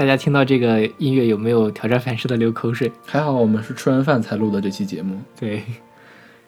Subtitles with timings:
[0.00, 2.90] 大家听到这个音乐有没有挑战反射的流口水？
[3.04, 5.14] 还好我们是吃完饭才录的这期节目。
[5.38, 5.62] 对，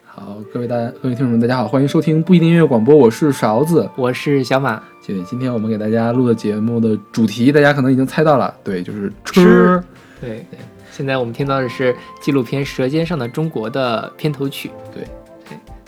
[0.07, 3.87] 好，各位大家各位听众们，大家好，欢迎收听不一定音乐广播，我是勺子。
[3.95, 4.83] 我是小马。
[5.07, 9.85] 对，今天我们给大家录的节目的主题，大家可能已经猜到了，对，就是吃。
[10.19, 10.59] 对对，
[10.91, 14.71] 现在我们听到的是纪录片《舌尖上的中国》的片头曲。
[14.95, 15.07] 对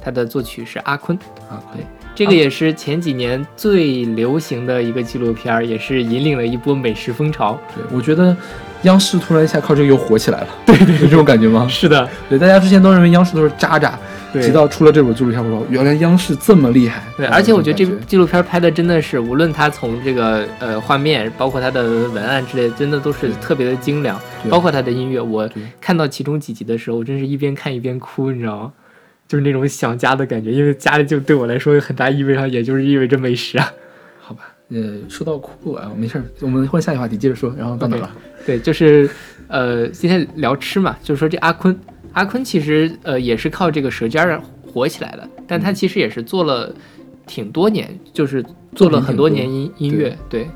[0.04, 1.18] 对，它的作曲是阿坤。
[1.48, 1.84] 啊，对。
[2.14, 7.58] 这个也是前几年最流行的一个纪录片，也是引领了一波美食风潮。
[7.74, 8.36] 对，我觉得
[8.82, 10.46] 央视突然一下靠这个又火起来了。
[10.64, 11.66] 对对，有这种感觉吗？
[11.70, 13.98] 是的，对，大家之前都认为央视都是渣渣，
[14.32, 17.02] 直到出了这本纪录片，我说原来央视这么厉害。
[17.16, 24.16] 对，而且我觉得这部纪录片拍的真的是，无论它从这个呃画面，包括它的文案之类，真的都是特别的精良。
[24.48, 28.72] 包括它的音乐，我看到其中几集的时候，我真是一边看一边哭，你知道吗？
[29.26, 33.72] 就是那种想家的感觉，因为家里就对我来说很大意味上，也就是意味着美食啊。
[34.20, 37.54] 好吧，呃，说到酷啊，没事儿，我们换下一个话题，接着说。
[37.58, 38.10] 然后到哪了？
[38.46, 39.08] 对，就是
[39.48, 41.78] 呃，今天聊吃嘛，就是说这阿坤，
[42.12, 46.74] 阿坤其实呃也是靠这个舌尖儿火起来的，但他其实也是做了
[47.26, 48.44] 挺多年，就是
[48.74, 50.46] 做了很多年音音乐，对，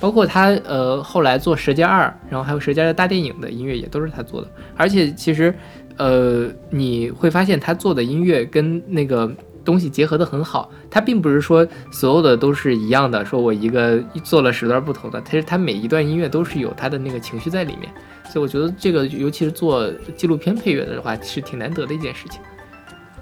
[0.00, 5.54] 包括他呃后来做《舌尖二》，然后还有《舌尖的大电影》的音乐也都是他做的，而且其实。
[5.96, 9.30] 呃，你会发现他做的音乐跟那个
[9.64, 17.92] 东西结合的很好，他并不是说所有的都是一样的，说我一个做了十段不同的，其实他每一段音乐都是有他的那个情绪在里面，
[18.24, 22.40] 所以我觉得这个尤其是做纪录片配乐的话，是挺难得的一件事情。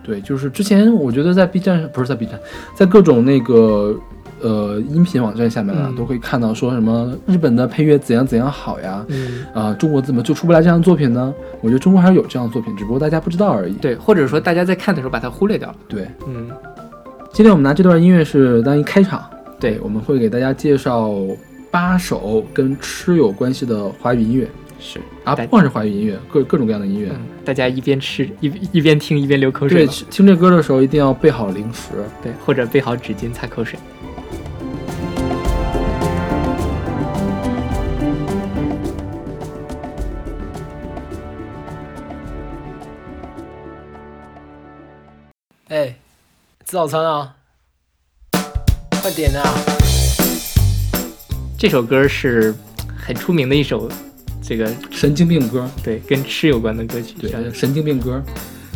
[0.03, 2.39] 对，就是之前我觉得在 B 站，不是在 B 站，
[2.75, 3.99] 在各种那个。
[4.41, 9.05] 呃，音频网站下面啊，都会看到说什么日本的配乐怎样怎样好呀，
[9.55, 11.35] 啊，中国怎么就出不来这样的作品呢？
[11.61, 13.75] 我觉得中国还是有这样的作品，只不过大家不知道而已。
[13.75, 15.77] 对，或者说大家在看的时候把它忽略掉了。
[15.89, 16.51] 对，嗯。
[17.31, 19.23] 今天我们拿这段音乐是当一开场，
[19.61, 21.13] 对，我们会给大家介绍
[21.71, 24.49] 八首跟吃有关系的华语音乐。
[24.81, 27.11] 是啊，不光是华语音乐，各各种各样的音乐，
[27.45, 29.85] 大家一边吃一一边听一边流口水。
[29.85, 31.91] 对，听这歌的时候一定要备好零食，
[32.23, 33.79] 对，或者备好纸巾擦口水。
[46.69, 47.35] 吃早餐啊！
[49.01, 49.43] 快点啊！
[51.57, 52.55] 这首歌是
[52.95, 53.89] 很出名的一首，
[54.43, 58.23] 这个神经病歌，对，跟吃有关的歌曲，对，神经病歌。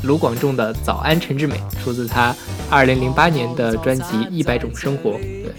[0.04, 2.34] 卢广仲的《早安陈志美》出自他
[2.70, 5.52] 二零零八年的专辑《一百种生活》，对，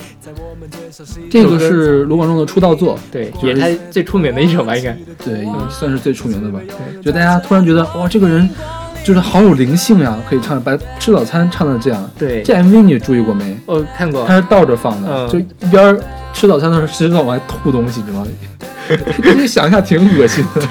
[1.30, 6.60] 这个是卢广仲的出道作，对，也是他最出名的一首吧，应该，对，算是最出名的吧。
[6.68, 8.50] 对就大家突然觉得，哇，这个人。
[9.04, 12.10] 就是好有灵性呀，可以唱把吃早餐唱的这样。
[12.18, 13.58] 对，这 MV 你注意过没？
[13.66, 16.00] 哦看过，它是倒着放的，就一边
[16.34, 18.28] 吃早餐的时候，实际上往外吐东西，你知道吗？
[19.38, 20.62] 你想一下，挺恶心的。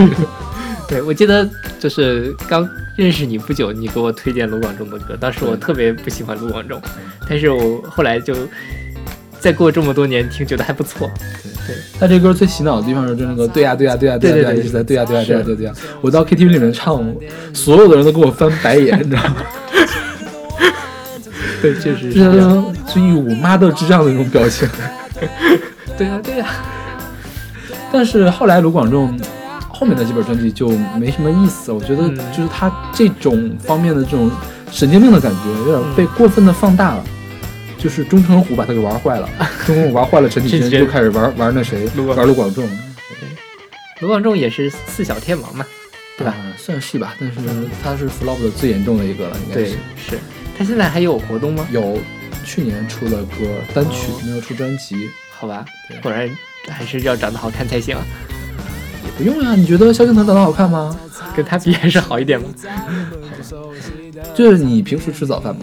[0.89, 1.49] 对，我记得
[1.79, 6.81] 就是刚认识你不久，你给我推荐卢广仲的歌，当时我特别不喜欢卢广仲，
[7.29, 8.35] 但是我后来就。
[9.41, 11.11] 再过这么多年听，觉得还不错。
[11.43, 11.52] 对，
[11.99, 15.73] 他这歌最洗脑的地方是就那个对呀对呀对呀对呀对呀，一直在对呀对呀对呀对呀。
[16.01, 17.05] 我到 KTV 里面唱，
[17.53, 19.37] 所有的人都给我翻白眼，你知道吗？
[21.63, 24.69] 对，确实，就是那种就一我妈的智障的那种表情。
[25.97, 26.47] 对呀对呀。
[27.93, 29.17] 但是后来卢广仲
[29.69, 30.69] 后面的几本专辑就
[30.99, 34.31] 没什么意思，我觉得就是他这种方面的这种
[34.71, 37.05] 神经病的感觉有点被过分的放大了。
[37.83, 39.29] 就是钟成虎把他给玩坏了，
[39.67, 42.69] 钟成虎玩坏了，陈绮贞就开始玩玩那谁，玩卢广仲。
[44.01, 45.67] 卢广仲也是四小天王嘛，
[46.17, 46.37] 对吧？
[46.57, 47.41] 算是吧，但是
[47.83, 49.71] 他是 flop 的最严重的一个了，应该是。
[49.97, 50.19] 是
[50.57, 51.67] 他现在还有活动吗？
[51.73, 51.99] 有，
[52.45, 55.09] 去年出了歌单曲，没有出专辑。
[55.31, 55.65] 好吧，
[56.03, 56.31] 果然
[56.69, 57.97] 还是要长得好看才行。
[59.05, 60.97] 也不用啊，你觉得萧敬腾长得好看吗？
[61.35, 62.47] 跟他比还是好一点吗？
[64.35, 65.63] 就是你平时吃早饭吗？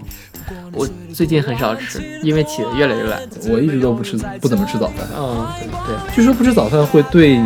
[0.72, 3.20] 我最近很少吃，因为起得越来越晚。
[3.50, 5.08] 我一直都不吃，不怎么吃早饭。
[5.18, 5.46] 嗯，
[5.88, 6.16] 对。
[6.16, 7.40] 据说不吃早饭会对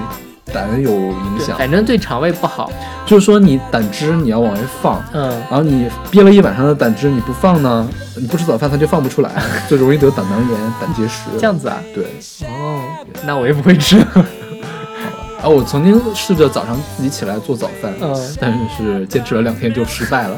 [0.54, 2.72] 胆有影响，反正对肠胃不好。
[3.06, 9.30] 就是说你胆汁你要往外放，嗯，然后你憋了一晚上的胆汁你不放呢，你不吃早饭它就放不出来，
[9.70, 11.24] 就容易得胆囊炎、胆结石。
[11.38, 11.78] 这样子啊？
[11.94, 12.06] 对。
[12.48, 12.82] 哦，
[13.26, 13.98] 那我也不会吃。
[15.44, 20.38] 啊，我曾经试着早上自己起来做早饭，嗯，但是坚持了两天就失败了。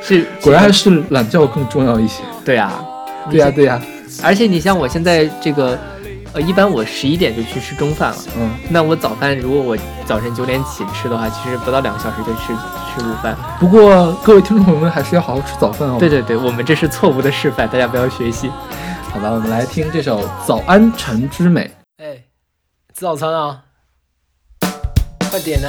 [0.00, 2.22] 是，果然还是懒觉更重要一些。
[2.44, 2.72] 对呀，
[3.28, 3.82] 对呀，对呀。
[4.22, 5.76] 而且你像我现在这个，
[6.34, 8.16] 呃，一般我十一点就去吃中饭了。
[8.38, 8.48] 嗯。
[8.70, 12.52] 那我早饭如果我早晨九点起吃的话，其实不到两个小时就吃
[12.94, 13.36] 吃午饭。
[13.58, 15.96] 不过各位听众朋友们还是要好好吃早饭哦。
[15.98, 18.48] 对对对，我们这是错误的示范，大家不要学习。
[19.10, 21.68] 好吧，我们来听这首《早安晨之美》。
[22.04, 22.14] 哎，
[22.94, 23.63] 吃早餐啊！
[25.34, 25.68] 快点啊，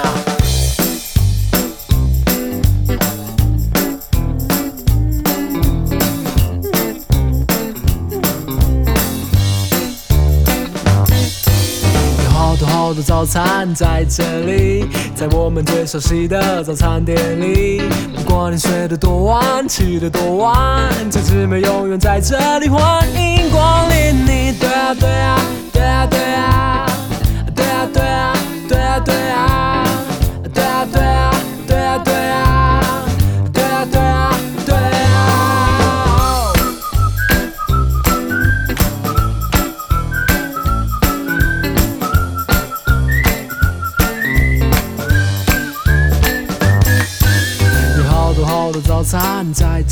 [12.23, 14.85] 有好多好多早餐在这里，
[15.15, 17.81] 在我们最熟悉的早餐店里，
[18.15, 24.53] 不管你睡得多晚，起得多晚，这姊妹永远在这里，欢迎光临你。
[24.59, 25.41] 对啊对啊
[25.73, 26.85] 对啊对啊。
[27.55, 28.37] 对啊对啊
[28.67, 29.54] 对啊对啊。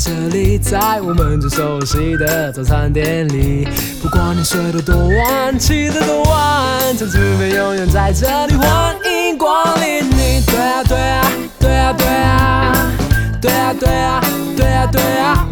[0.04, 3.66] 这里，在我们最熟悉的早餐店里。
[4.02, 10.42] 不管你睡得多晚，起得多晚，餐厅里永远在这里欢迎光临你。
[10.46, 12.92] 对啊对啊对啊对啊，
[13.40, 14.20] 对啊对啊
[14.54, 15.48] 对啊对啊，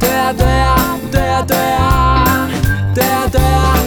[0.00, 2.50] 对啊对啊对啊对啊，
[2.96, 3.81] 对啊对啊。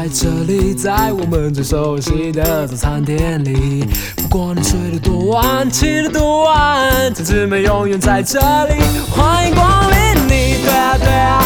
[0.00, 3.84] 在这里，在我们最熟悉的早餐店里。
[4.16, 8.80] 不管你睡得多晚，起得多晚，这姊妹永远在这里，
[9.10, 10.64] 欢迎光临你。
[10.64, 11.44] 对啊对啊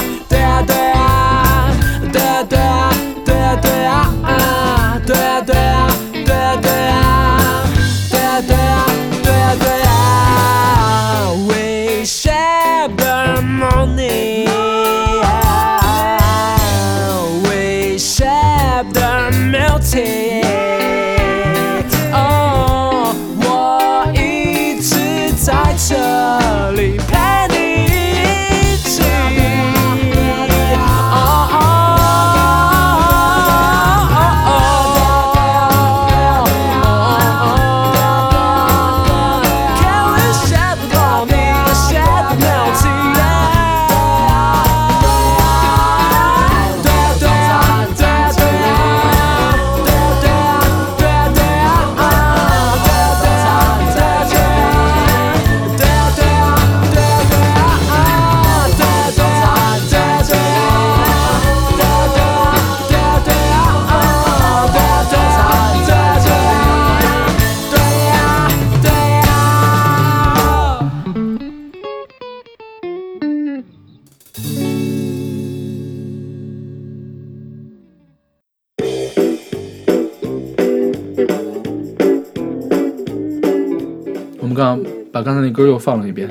[85.25, 86.29] 刚才那歌又放了一遍，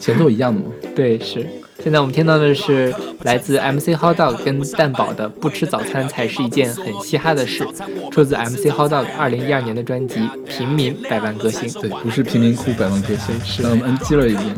[0.00, 0.66] 前奏一样的吗？
[0.96, 1.46] 对，是。
[1.82, 2.94] 现在我们听到的是
[3.24, 7.66] 来自 MC Hotdog 跟蛋宝的“不吃早餐才是一件很嘻哈的事”，
[8.12, 11.68] 出自 MC Hotdog 二零一二年的专辑《平民百万歌星》。
[11.80, 14.54] 对，不是贫民窟百万歌星，是让我们 NG 了一遍。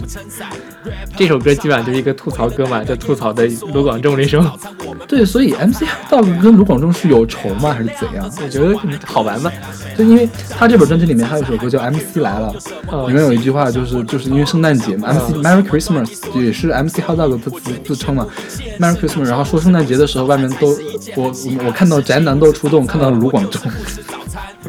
[1.16, 4.42] 这首歌基本上就是一个吐槽歌嘛，就吐槽的卢广仲那首。
[5.08, 7.72] 对，所以 MC HotDog 跟卢广仲是有仇吗？
[7.72, 8.30] 还是怎样？
[8.42, 8.76] 我觉得
[9.06, 9.50] 好玩嘛。
[9.96, 12.52] 就因为他这本专辑里面还有一首歌叫《MC 来了》，
[12.88, 18.26] 哦里面有一句话就是就是因为圣诞节嘛，MC Merry Christmas 也是 MC Hot Dog 他自自称嘛
[18.78, 20.68] ，Merry Christmas，然后说圣诞节的时候外面都
[21.16, 21.32] 我
[21.66, 23.62] 我看到宅男都出动，看到卢广仲，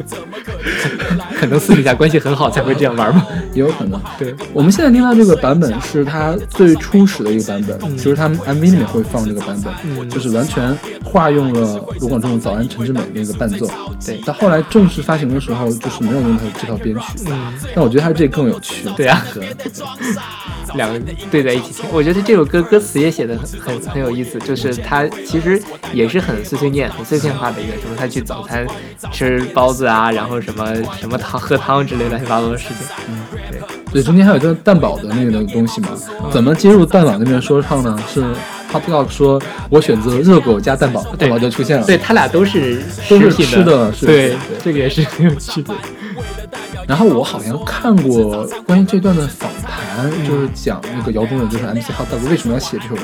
[1.38, 3.26] 可能私底下关系很好才会这样玩吧。
[3.52, 4.00] 也 有可能。
[4.18, 13.66] 对，我们现在听到这个版本是他最初始的一个版本，就是他们 MV 里面会放这个版本，嗯就是完全化用了卢广仲的《早安陈志美》那个伴奏。
[14.04, 18.88] 对到后来正式发行的时候，就是没有用他这套编曲，嗯，但我觉得他这更有趣。
[18.96, 19.48] 对啊对
[20.74, 21.00] 两个
[21.30, 25.60] 对在一起听，我觉得这首歌歌词也写的很很很有意思，就是他其实
[25.92, 28.66] 也是很碎碎念、很碎片化的一个，什么他去早餐
[29.12, 30.66] 吃包子啊，然后什么
[30.98, 32.76] 什么汤喝汤之类乱七八糟的事情。
[33.08, 33.60] 嗯，对，
[33.92, 35.88] 对，中间还有一个蛋堡的那个东西嘛，
[36.30, 37.98] 怎么接入蛋堡那边说唱呢？
[38.12, 38.22] 是
[38.72, 39.40] Hot Dog 说，
[39.70, 41.86] 我选择热狗加蛋堡，蛋堡就出现了。
[41.86, 45.72] 对他俩都是都是吃的是对对，这个也是很有趣的。
[46.86, 53.02] 然后我好像看过关于这段的访谈，就是讲那个姚中人，就是 MC Hot Dog 为什么要写这首歌，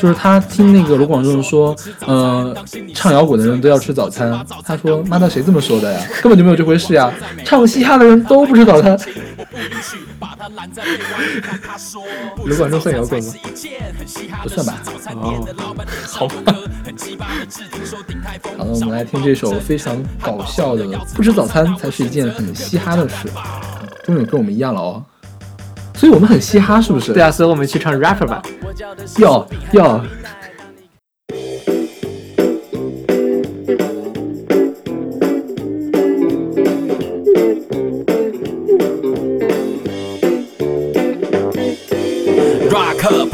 [0.00, 2.56] 就是他听那个卢广仲说，呃，
[2.94, 6.00] 唱摇滚的人都要吃早餐，他说妈的谁这么说的呀？
[6.22, 7.12] 根本就没有这回事呀！
[7.44, 8.98] 唱嘻哈的人都不吃早餐。
[12.44, 13.32] 卢广仲算摇滚吗？
[14.42, 14.82] 不算吧。
[15.14, 15.46] 哦，
[16.06, 16.54] 好吧。
[18.58, 20.84] 好了，我们来听这首非常搞笑的
[21.14, 23.28] 《不吃早餐才是一件很嘻哈的事》。
[24.04, 25.02] 终于跟我们一样了哦，
[25.94, 27.12] 所以我们很嘻哈，是不是？
[27.14, 28.42] 对啊，所以我们去唱 rapper 吧。
[29.18, 30.04] 要要。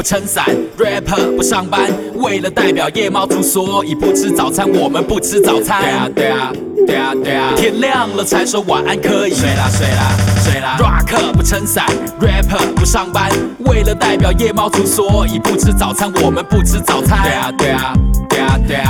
[0.00, 0.46] 不撑伞
[0.78, 4.66] ，rapper 不上班，为了代表夜猫族，所以不吃早餐。
[4.72, 5.82] 我们不吃早餐。
[5.82, 6.52] 对啊对啊
[6.86, 9.34] 对啊对啊，天亮了才说晚安可以。
[9.34, 10.78] 睡啦睡啦睡啦。
[10.78, 11.84] rock 不撑伞
[12.18, 13.30] ，rapper 不上班，
[13.66, 16.10] 为了代表夜猫族，所以不吃早餐。
[16.24, 17.22] 我们不吃早餐。
[17.22, 17.92] 对啊对啊。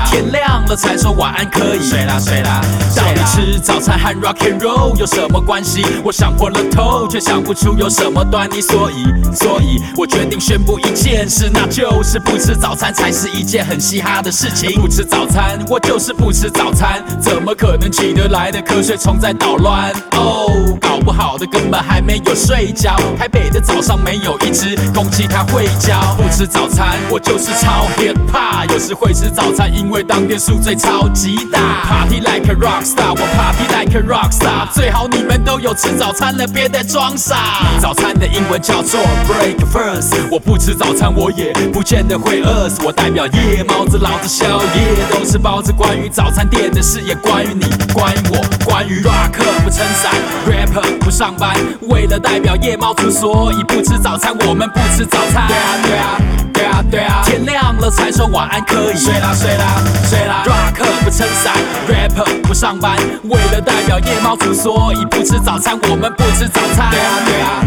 [0.07, 2.61] 天亮了才说晚安可以睡啦睡啦。
[2.97, 5.85] 到底吃早餐和 rock and roll 有什么关系？
[6.05, 8.61] 我想破了头，却想不出有什么端倪。
[8.61, 14.81] 所以，所以我决定宣布一件事，那就是不吃早餐才是一件很嘻哈的事情。
[14.81, 19.93] 不吃早餐，我就是不吃早餐，怎么可能起得来的瞌睡虫在捣乱？
[20.13, 22.97] 哦，搞不好的根本还没有睡觉。
[23.19, 26.01] 台北的早上没有一只公鸡它会叫。
[26.17, 29.71] 不吃早餐，我就是超 hip hop，有时会吃早餐。
[29.75, 34.69] 因为当天宿醉超级大，Party like a rock star，我 Party like a rock star。
[34.73, 37.37] 最好你们都有吃早餐了，别再装傻。
[37.81, 40.15] 早餐的英文叫做 breakfast。
[40.31, 42.81] 我不吃早餐，我也不见得会饿死。
[42.85, 45.73] 我代表夜猫子，老子宵夜都是包子。
[45.73, 50.13] 关于早餐店的事，也关于你，关于我，关于 rock 不撑伞
[50.47, 51.55] ，rapper 不上班。
[51.83, 54.35] 为了代表夜猫族，所以不吃早餐。
[54.47, 55.47] 我们不吃早餐。
[55.49, 56.21] 对啊，对啊。
[56.53, 58.97] 对啊对啊，天亮了才说晚安可以。
[58.97, 61.55] 睡啦睡啦睡啦，rock 不撑伞
[61.89, 65.79] ，rapper 不上班，为了代表夜猫族，所以不吃早餐。
[65.89, 66.91] 我们不吃早餐。
[66.91, 67.65] 对啊对啊。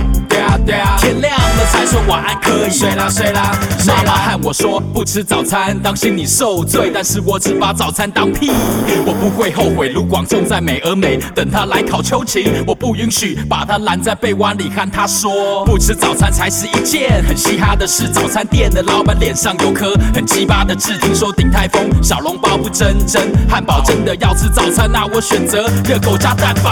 [0.57, 2.71] 对啊，天亮了才说晚安可以。
[2.71, 3.51] 睡啦睡啦，
[3.85, 6.91] 妈妈和我说不吃早餐，当心你受罪。
[6.93, 8.51] 但是我只把早餐当屁，
[9.05, 9.89] 我不会后悔。
[9.89, 18.07] 卢广仲在美而美，等他来考秋瑾，我不允许把他拦在被窝里和他说不吃早餐才是一件很嘻哈的事。
[18.07, 26.71] 早餐店的老板脸上有颗很鸡巴的痣，听说顶泰丰小笼包不真真，汉堡真的要吃早餐，那我选择热狗加蛋堡。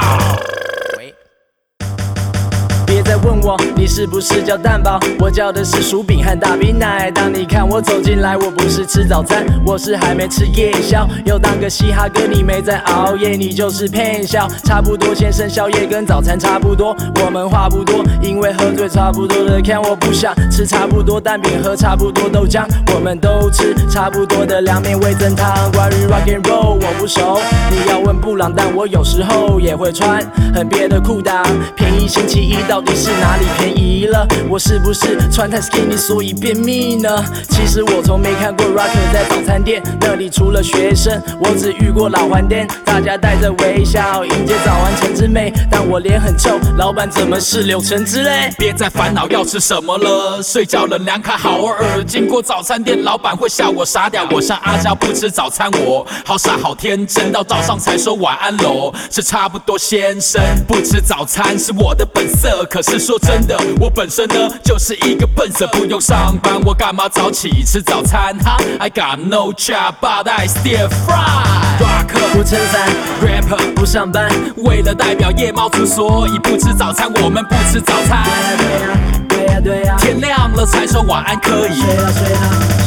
[3.03, 7.09] 在问我你是不是叫蛋堡，我叫的是薯饼和大冰奶。
[7.11, 11.07] 当你看我走进来，我不是吃早餐，我是还没吃夜宵。
[11.25, 14.47] 又当个嘻哈哥，你没在熬夜，你就是骗笑。
[14.65, 16.93] 差不多先生宵夜跟早餐差不多，
[17.23, 22.65] 我们话不多，因为喝醉差不多的看我不想吃差不多蛋饼，喝差不多豆浆。
[22.93, 25.71] 我们都吃差不多的凉面味增汤。
[25.71, 27.39] 关于 rock and roll 我不熟，
[27.69, 30.21] 你要问布朗，但我有时候也会穿
[30.53, 31.45] 很别的裤裆。
[31.75, 32.81] 便宜星期一到。
[32.81, 34.27] 到底是哪里便宜了？
[34.49, 37.09] 我是不是穿太 skinny 所以便秘呢？
[37.49, 42.67] 其实我从没看过 rocker 在早餐店，那里除了学生，我只遇过老黄店。
[42.85, 48.53] 大家带着微笑迎接早安晨之美，但我脸很臭，老板怎么是柳橙汁嘞？
[48.57, 52.03] 别再烦恼要吃什么了，睡觉了两卡好耳。
[52.03, 54.27] 经过早餐店，老板会笑我傻屌。
[54.31, 60.41] 我像阿娇不吃早餐，我好傻好天真，到早上才说晚安喽，是差不多先生。
[60.67, 62.65] 不吃早餐是我的本色。
[62.69, 68.37] 可是说真的，我本身呢就是一个笨蛇，不用上班，我干嘛早起吃早餐？
[68.39, 71.61] 哈，I got no job, but I still fry。
[71.79, 72.89] rock 不撑伞
[73.21, 77.11] ，rapper 不上班，为了代表夜猫族，所以不吃早餐。
[77.23, 78.23] 我们不吃早餐。
[78.57, 78.89] 对呀
[79.29, 81.81] 对呀对呀，天亮了才说晚安可以。
[81.81, 82.39] 睡啦睡啦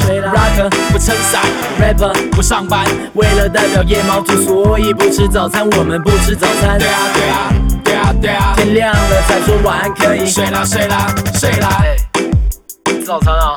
[0.07, 1.43] 睡啦，rock 不撑伞
[1.81, 2.85] ，rapper 不上班，
[3.15, 5.69] 为了代表夜猫族，所以不吃早餐。
[5.71, 6.79] 我们不吃早餐。
[6.79, 7.27] 对呀对
[8.23, 8.54] 呀。
[8.56, 10.26] 天亮了才说晚安可以。
[10.26, 11.83] 睡啦睡啦睡啦。
[12.87, 13.54] 吃早餐啊！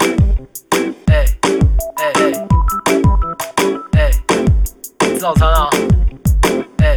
[1.08, 1.26] 哎
[1.96, 2.32] 哎哎
[3.98, 4.12] 哎，
[5.20, 5.70] 早餐啊！
[6.80, 6.96] 哎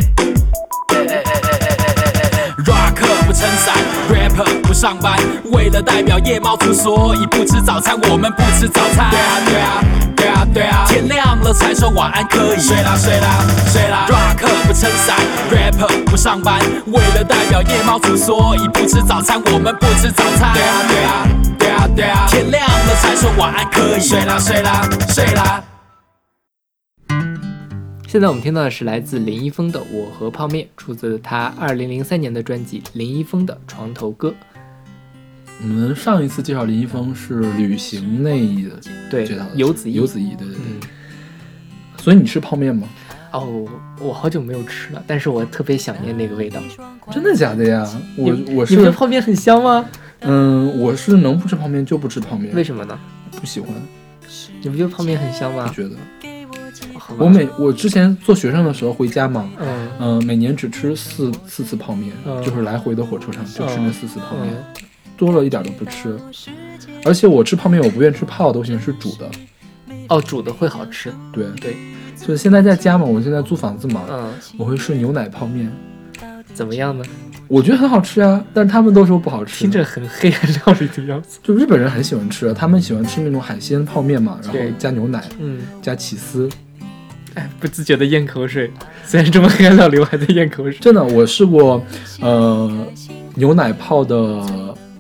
[0.89, 3.75] 哎哎哎哎哎哎哎！rock 不撑伞
[4.11, 5.17] ，rapper 不上班，
[5.53, 7.97] 为了代表夜猫族，所以不吃早餐。
[8.11, 9.11] 我们不吃早餐。
[9.11, 9.85] 对啊对啊。
[10.21, 12.61] 对啊对啊，天亮了才说晚安可以。
[12.61, 13.41] 睡啦睡啦
[13.73, 15.17] 睡啦，rock 不撑伞
[15.51, 19.41] ，rapper 不上班，为了代表夜猫族，所以不吃早餐。
[19.47, 20.53] 我们不吃早餐。
[20.53, 21.27] 对啊对啊
[21.59, 24.01] 对啊对啊，天亮了才说晚安可以。
[24.01, 25.65] 睡啦睡啦睡啦。
[28.07, 34.29] 现在我们听到的是来自林一峰的《我和泡面》，出自他二零零三年的专辑《林一峰的床头歌》。
[35.63, 38.69] 我们上一次介绍林一峰是旅行那一
[39.11, 40.89] 对，游子游子怡对对对。
[41.99, 42.89] 所以你吃泡面吗？
[43.33, 43.69] 哦，
[44.01, 46.61] 我好久没有吃了，但是我特别想念那个味道。
[47.13, 47.87] 真的假的呀？
[48.17, 49.85] 我我是你们的泡面很香吗？
[50.21, 52.99] 嗯，我是能不吃泡面就不吃泡面，为什么呢？
[53.39, 53.71] 不喜欢，
[54.63, 55.67] 你不觉得泡面很香吗？
[55.69, 55.97] 不觉得。
[57.19, 64.85] 我每我之前做学生的时候回家嘛，嗯嗯、每年只吃四四次泡面，嗯就是来回的火车上就吃那四次泡面，嗯
[65.21, 66.17] 多了一点都不吃。
[67.05, 69.31] 而且我吃泡面，我不愿意吃泡的，我喜欢吃煮的。
[70.09, 71.13] 哦，煮的会好吃。
[71.31, 71.77] 对对，
[72.17, 75.71] 就是现在在家嘛，我现在租房子嘛，嗯，我会吃牛奶泡面，
[76.55, 77.05] 怎么样呢？
[77.49, 79.61] 我觉得很好吃啊，但是他们都说不好吃。
[79.61, 81.39] 听着很黑暗料理的样子。
[81.43, 86.49] 就日本人很喜欢吃，他们喜欢吃那种海鲜泡面嘛，然后加牛奶，嗯，加起司。
[87.35, 88.69] 哎，不自觉的咽口水。
[89.05, 90.75] 虽然这么黑暗料理，我还在咽口水。
[90.81, 91.81] 真的，我试过，
[92.21, 92.87] 呃，
[93.37, 94.45] 牛奶泡的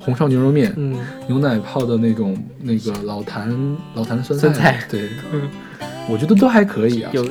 [0.00, 0.96] 红烧牛肉面，嗯
[1.28, 3.54] 牛奶泡的那种那个老坛
[3.94, 5.42] 老坛酸酸菜对，嗯，
[6.08, 7.10] 我觉得都还可以啊。
[7.12, 7.24] 有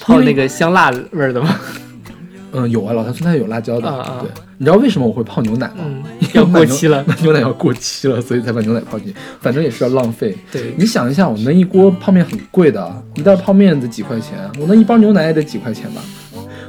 [0.00, 1.56] 泡那个香辣味儿的吗？
[2.52, 3.88] 嗯，有啊，老坛酸菜有辣椒的。
[3.88, 5.74] 啊啊对，你知道为什么我会泡牛奶吗？
[5.84, 6.02] 嗯，
[6.34, 7.04] 要过期了。
[7.06, 9.14] 那 牛奶要过期了，所以才把牛奶泡进去。
[9.40, 10.36] 反正也是要浪费。
[10.50, 16.00] 对，你想一下，我那一锅泡面很贵的，一袋泡面得几块钱，我那一包牛奶也得几块钱吧。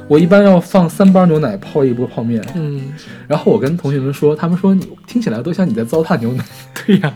[0.08, 2.92] 我一般要放三包牛奶泡一波泡面，嗯，
[3.26, 6.42] 然后我跟同学们说，他们说你听起来都像你在糟蹋牛奶，
[6.86, 7.14] 对呀，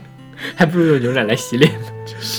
[0.54, 1.86] 还不如用牛奶来洗脸呢。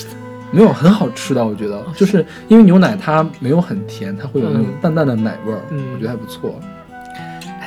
[0.53, 6.59] 没有很好吃的，我觉得，就是因为牛奶它没有很甜，它会有那种嗯淡淡的奶味儿，嗯我觉得还不错。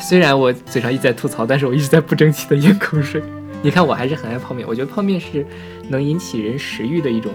[0.00, 3.21] 虽然我嘴上一直在吐槽，但是我一直在不争气的咽口水。
[3.61, 4.64] 你看，我还是很爱泡面。
[4.69, 5.45] 我觉得泡面是
[5.88, 7.33] 能引起人食欲的一种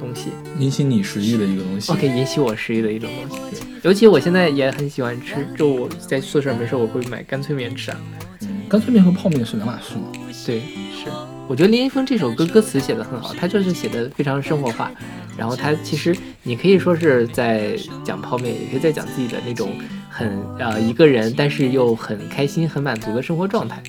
[0.00, 1.92] 东西，引起你食欲的一个东西。
[1.92, 3.62] 哦，可以引起我食欲的一种东西。
[3.82, 8.00] 尤其我现在也很喜欢吃，就我在宿舍没事我会买干脆面吃啊。
[8.42, 10.12] 嗯干脆面和泡面是两码事嘛。
[10.46, 11.10] 对，是。
[11.48, 14.92] 我觉得林一峰这首歌歌词写的很好，他就是写的非常生活化，
[15.36, 19.72] 然后他其实你可以说是在讲泡面，也可以在讲自己的那种
[20.08, 23.82] 很呃一个人，但是又很开心、很满足的生活状态。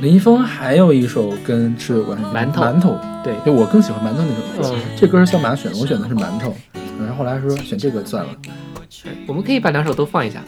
[0.00, 4.74] 林一峰还有一首跟吃有关系，馒头馒头，对，就我更喜欢馒头那首歌。
[4.74, 6.54] 嗯这歌是小马选的，我选的是馒头，
[6.98, 8.30] 然后后来说选这个算了，
[9.26, 10.42] 我们可以把两首都放一下，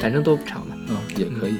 [0.00, 0.76] 反正都不长的。
[0.88, 1.56] 嗯，也可以。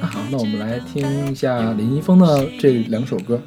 [0.00, 3.40] 那好，那我们来听一下林一峰的这两首歌。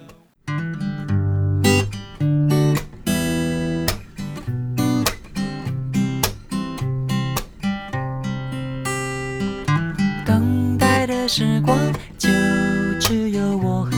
[11.36, 11.76] 时光
[12.16, 12.30] 就
[13.00, 13.92] 只有我和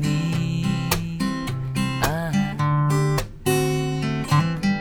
[0.00, 0.64] 你。
[2.00, 2.32] 啊，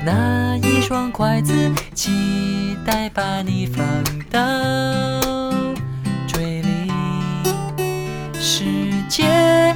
[0.06, 1.54] 那一双筷子，
[1.94, 3.86] 期待把你放
[4.30, 4.40] 到
[6.26, 6.90] 嘴里。
[8.40, 8.64] 世
[9.10, 9.76] 界，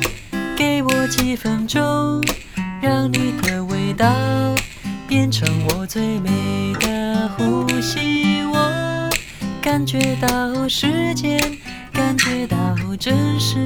[0.55, 2.23] 给我几分钟，
[2.81, 4.09] 让你的味道
[5.05, 8.41] 变成我最美的呼吸。
[8.45, 9.09] 我
[9.61, 11.37] 感觉到时间，
[12.21, 13.65] 学到真实，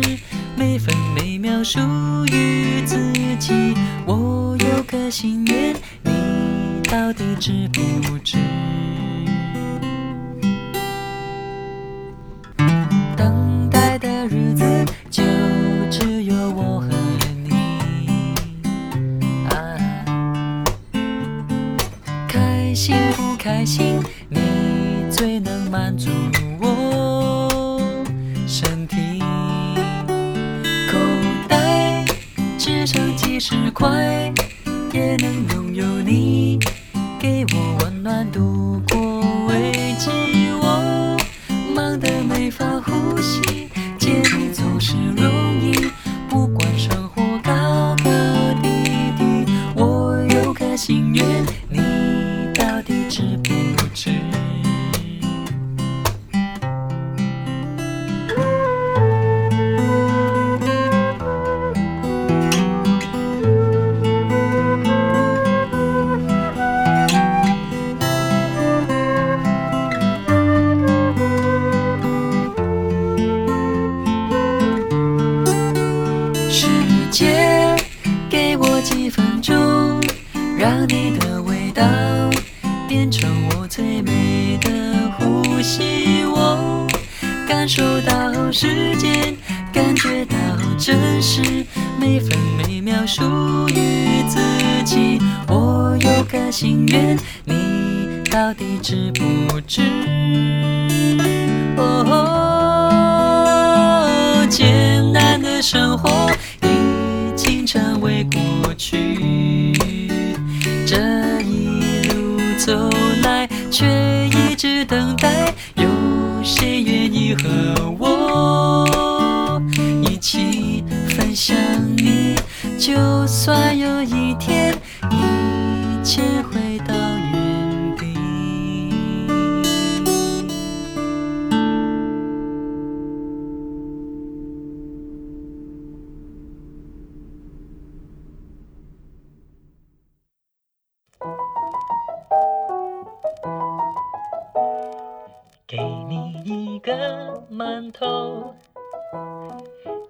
[0.56, 1.78] 每分每秒属
[2.32, 2.96] 于自
[3.38, 3.74] 己。
[4.06, 8.38] 我有个心愿，你到底知不知？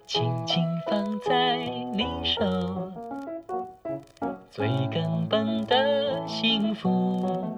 [0.06, 1.56] 轻轻放在
[1.92, 2.44] 你手，
[4.50, 7.56] 最根本的幸福，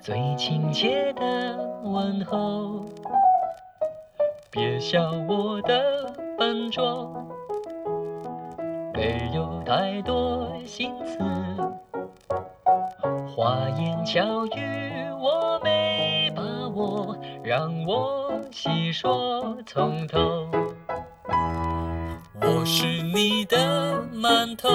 [0.00, 2.84] 最亲切的问候。
[4.50, 7.10] 别笑我的笨拙，
[8.94, 11.18] 没有太多心思。
[13.26, 14.77] 花言巧语，
[17.48, 20.50] 让我细说从头。
[22.42, 22.84] 我是
[23.14, 24.68] 你的馒头，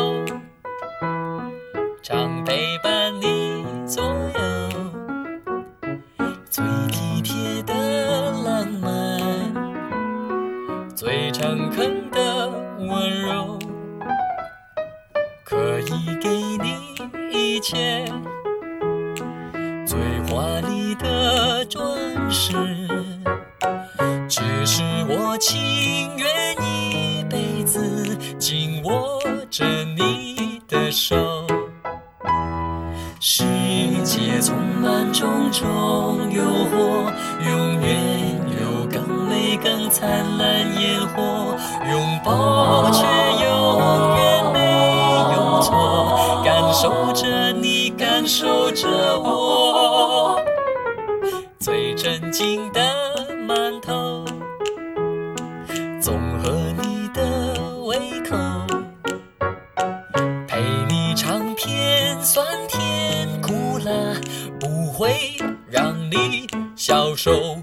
[65.03, 65.35] 会
[65.69, 67.59] 让你消瘦。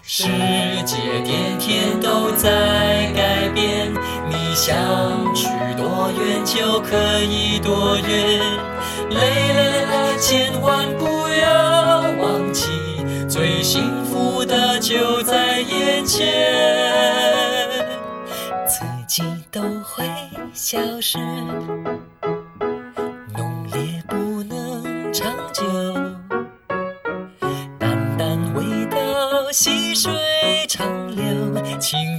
[0.00, 0.28] 世
[0.84, 3.92] 界天天都在改变，
[4.28, 4.76] 你想
[5.34, 8.40] 去多远就可以多远。
[9.10, 9.52] 累
[9.82, 12.68] 了千万不要忘记，
[13.28, 16.24] 最幸福的就在眼前。
[18.68, 20.04] 自己都会
[20.52, 21.18] 消失，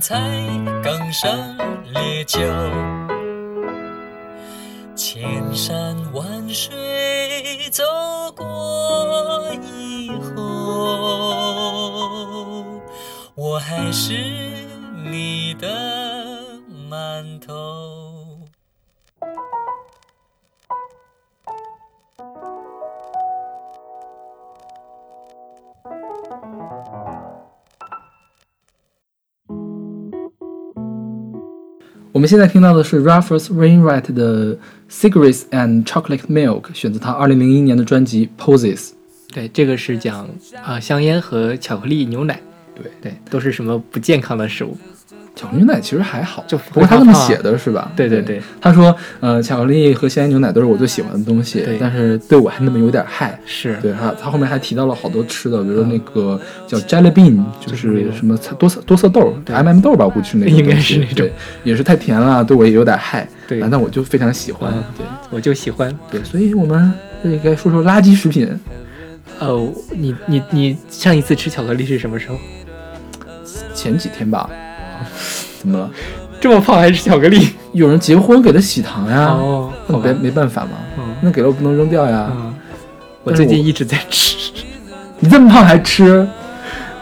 [0.08, 0.18] 青菜
[0.82, 1.58] 更胜
[1.94, 2.40] 烈酒。
[4.96, 6.74] 千山万水
[7.72, 7.84] 走
[8.34, 10.40] 过以后，
[13.36, 14.14] 我还是
[15.12, 16.07] 你的
[32.18, 34.56] 我们现在听到的是 Rufus Wainwright 的
[34.90, 38.76] 《Cigarettes and Chocolate Milk》，选择他2001年的专辑《Poses》。
[39.32, 40.28] 对，这个是讲
[40.64, 42.42] 啊、香烟和巧克力牛奶，
[42.74, 44.76] 对对，都是什么不健康的食物。
[45.38, 47.92] 巧克力牛奶其实还好，就不过他这么写的是吧？
[47.96, 53.40] 对对对，他说，呃，巧克力和鲜牛奶都是我最喜欢的东西，但是对我还那么有点害。
[53.46, 61.30] 是，对他，他后面还提到了好多吃的，比如说那个叫 jelly bean，就就是什么多色多色豆对，M M 豆吧，我估计是那种应该是那种
[61.64, 63.28] 也是太甜了，对我也有点害。
[63.48, 64.74] 对但我就非常喜欢。
[64.74, 65.96] 嗯对我就喜欢。
[66.10, 66.92] 对，所以我们
[67.24, 68.50] 应该说说垃圾食品。
[69.40, 72.36] 哦，你你你上一次吃巧克力是什么时候？
[73.74, 74.50] 前几天吧，
[75.60, 75.90] 怎么了？
[76.40, 77.50] 这么胖还吃巧克力？
[77.74, 82.30] 有人结婚给他喜糖呀，哦，那没没办法嘛，嗯那给了我不能扔掉呀。
[82.32, 82.54] 嗯，
[83.24, 84.52] 我最近一直在吃，
[85.20, 86.28] 你这么胖还吃？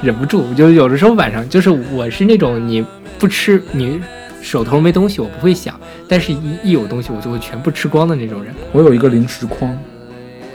[0.02, 2.86] 忍不住，就有的时候晚上就是我是那种你
[3.18, 4.00] 不吃你
[4.42, 8.54] 手头没东西我不会想，但是一一有东西我就会全部吃光的那种人。
[8.72, 9.76] 我有一个零食筐，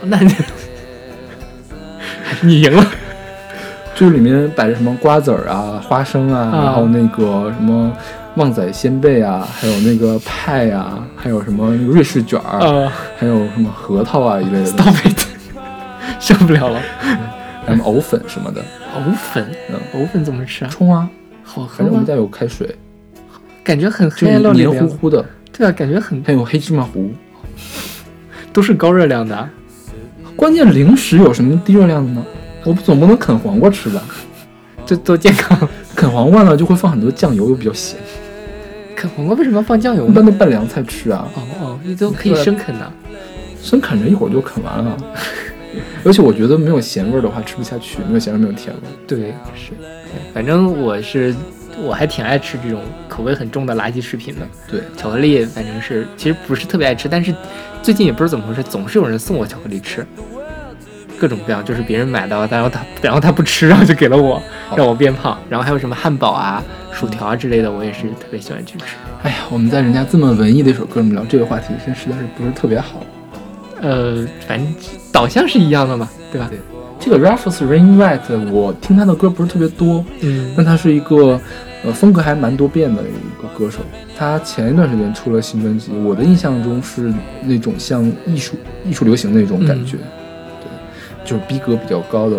[0.03, 0.33] 那你
[2.41, 2.85] 你赢了，
[4.01, 7.95] 就是里面摆着什么瓜子儿啊、花生啊，啊然后那个什么
[8.33, 15.19] 旺仔鲜贝啊，还有那个派啊，还有什么那个瑞士卷儿，呃还有什么核桃啊一类的，，stop it，
[16.19, 16.79] 受不了了。
[17.63, 18.59] 还有什么藕粉什么的，
[18.95, 20.71] 藕粉，嗯藕粉怎么吃啊？
[20.71, 21.07] 冲啊！
[21.43, 21.71] 好喝吗？
[21.77, 22.75] 反正我们家有开水，
[23.63, 24.67] 感觉很就黑暗黏。
[24.67, 25.23] 糊糊的，
[25.55, 27.11] 对啊，感觉很还有黑芝麻糊，
[28.51, 29.47] 都是高热量的啊。
[30.35, 32.25] 关键零食有什么低热量的呢？
[32.63, 34.03] 我总不能啃黄瓜吃吧？
[34.85, 35.67] 这多健康。
[35.95, 37.99] 啃黄瓜呢就会放很多酱油，又比较咸。
[38.95, 40.11] 啃黄瓜为什么要放酱油呢？
[40.11, 41.27] 一般都拌凉菜吃啊。
[41.35, 42.91] 哦哦，你都可以生啃的。
[43.61, 44.97] 生啃着一会儿就啃完了。
[46.03, 48.91] 而且我觉得没有咸味儿的话吃不下去，没有咸味儿没有甜味儿。
[49.07, 49.71] 对，是。
[50.33, 51.33] 反正我是
[51.81, 54.41] 我还挺爱吃这种口味很重的垃圾食品的。
[54.69, 57.33] 对，巧克力反正是其实不是特别爱吃，但是
[57.81, 60.05] 最近也不知道怎么回事，总是有人送我巧克力吃。
[61.21, 64.41] 各种各样，就是别人买到，然后他然后他不吃，然后就给了我，
[64.75, 65.37] 让我变胖。
[65.47, 68.95] 然后还有什么汉堡啊、薯条啊之类的，我也是特别喜欢去吃。
[69.21, 73.05] 哎呀，我们在人家这么文艺的一首歌里面聊这个话题，真实在是不是特别好。
[73.81, 74.75] 呃，反正
[75.11, 76.47] 导向是一样的嘛，对吧？
[76.49, 76.57] 对。
[76.99, 81.39] 这个 Rufus Rainwright，我听他的歌不是特别多，嗯，但他是一个
[81.83, 83.79] 呃风格还蛮多变的一个歌手。
[84.17, 87.11] 他前一段时间出了新专辑，我的印象中是
[87.43, 88.55] 那种像艺术
[88.85, 89.97] 艺术流行那种感觉。
[91.31, 92.35] 就是逼格比较高的，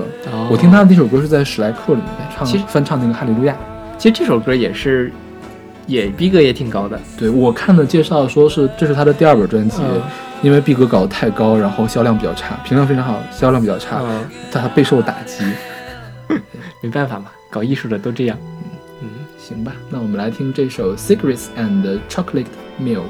[0.50, 3.54] 我听他的那首歌是在史莱克里面唱，其实翻唱那个《哈利路亚》。
[3.96, 5.10] 其实这首歌也是，
[5.86, 7.00] 也逼格也挺高的。
[7.16, 9.80] 对我看的介绍说是这是他的第二本专辑，
[10.42, 14.02] 因为逼格搞得太高，然后销量比较差，评量非常好，销量比较差，
[14.50, 15.42] 他备受打击。
[16.82, 18.36] 没办法嘛，搞艺术的都这样。
[19.00, 22.44] 嗯，行吧，那我们来听这首《Cigarettes and Chocolate
[22.78, 23.00] Milk》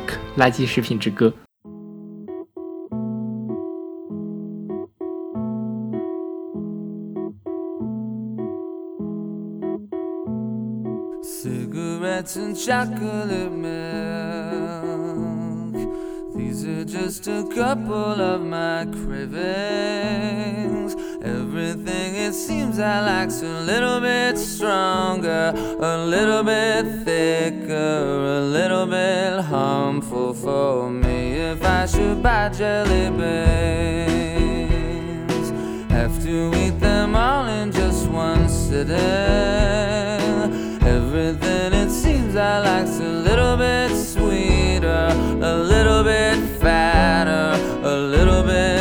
[0.41, 1.33] 垃圾食品之歌。
[12.23, 13.75] And chocolate milk.
[16.37, 20.95] These are just a couple of my cravings.
[21.25, 28.87] Everything it seems I like's a little bit stronger, a little bit thicker, a little
[28.87, 31.33] bit harmful for me.
[31.33, 33.41] If I should buy jelly beans,
[35.91, 39.92] have to eat them all in just one sitting.
[42.43, 45.07] I like's a little bit sweeter,
[45.41, 48.72] a little bit fatter, a little bit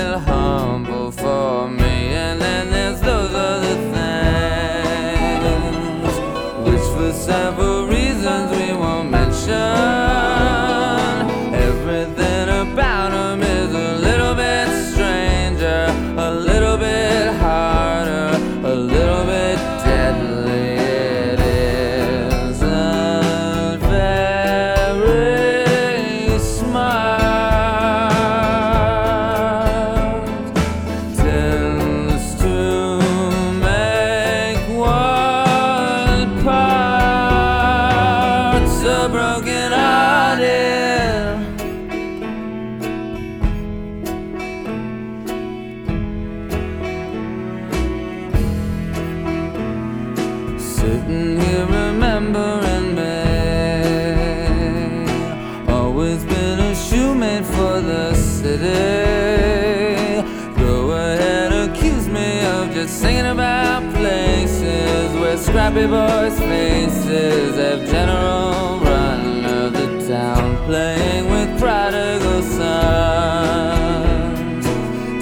[65.82, 72.66] scrappy boys' faces have general run of the town, playing with prodigal sons.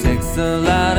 [0.03, 0.97] Takes a lot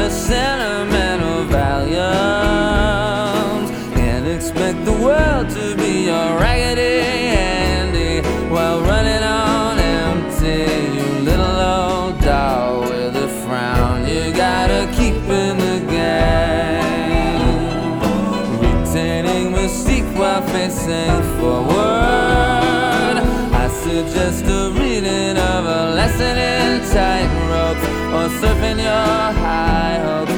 [20.91, 23.17] facing forward.
[23.63, 27.83] I suggest a reading of a lesson in tightrope
[28.17, 30.30] or surfing your high hopes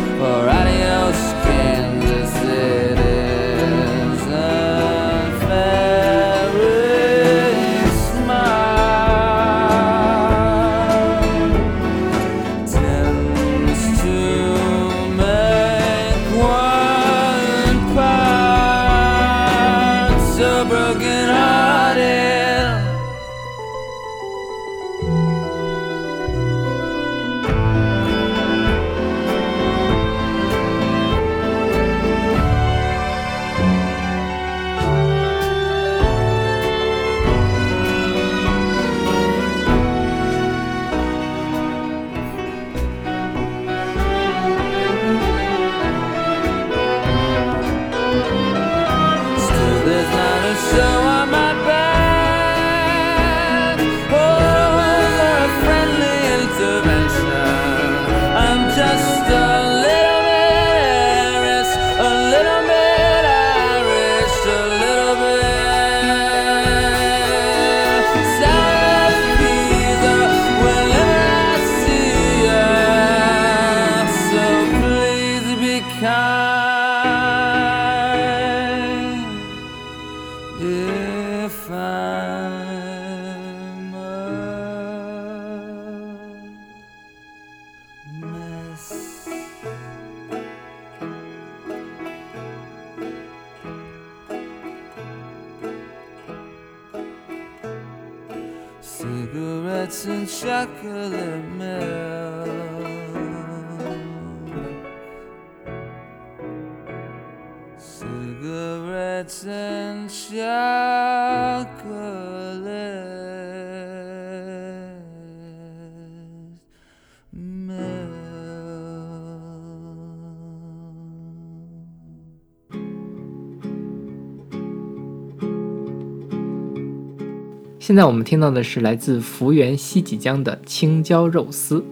[127.92, 131.84] 现在我们听到的是来自福原西几江的青椒肉丝。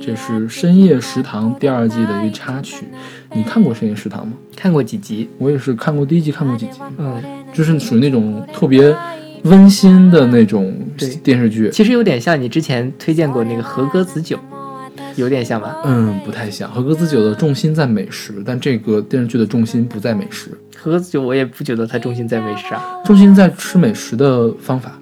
[0.00, 2.86] 这是《深夜食堂》第二季的一个插曲。
[3.34, 4.34] 你看过《深夜食堂》吗？
[4.54, 5.28] 看过几集？
[5.38, 7.20] 我也是看过第一季，看过几集，嗯，
[7.52, 8.94] 就是属于那种特别
[9.42, 11.68] 温馨的那种对电视剧。
[11.72, 14.38] 其实有点像你之前推荐过那个和歌子酒，
[15.16, 15.78] 有点像吧？
[15.84, 16.70] 嗯，不太像。
[16.70, 24.96] 和歌子酒的重心在美食，但这个电视剧的重心不在美食，和歌子酒我也不觉得它重心在美食啊，重心在吃美食的方法。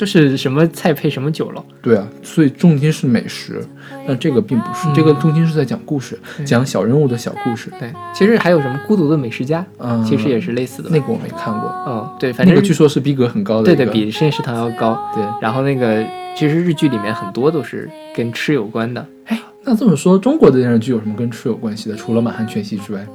[0.00, 1.62] 这是什么菜配什么酒了？
[1.82, 3.62] 对啊，所以重心是美食，
[4.08, 7.70] 但这个并不是，嗯这个重心是在讲故事，讲小人物的小故事。
[7.78, 10.88] 对，其实还有什么孤独的美食家，嗯，其实也是类似的。
[10.90, 14.98] 那个我没看过，嗯，对，反正那个据说是逼格很高的，对对，比深夜食堂要高。
[15.14, 15.22] 对。
[15.42, 16.02] 然后那个
[16.34, 21.96] 其实日剧里面很多都是跟吃有关的，哎，那这么说，中国的电视剧有什么跟吃有关系的？
[21.96, 23.06] 除了《满汉全席》之外，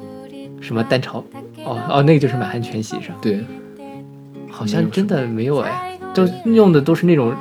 [0.62, 1.18] 什么蛋炒，
[1.64, 3.16] 哦哦，那个就是满汉全席是吧？
[3.20, 3.44] 对，
[4.52, 7.34] 好像真的没有哎，都用的都是那种